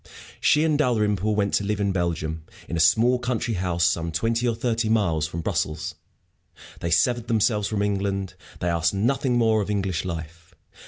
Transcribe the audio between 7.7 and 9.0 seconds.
England; they asked